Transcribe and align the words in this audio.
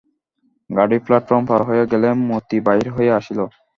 গাড়ি 0.69 0.97
প্লাটফর্ম 1.05 1.43
পার 1.49 1.61
হইয়া 1.67 1.85
গেলে 1.91 2.07
মতি 2.29 2.57
বাহির 2.67 2.87
হইয়া 2.95 3.13
আসিল। 3.19 3.39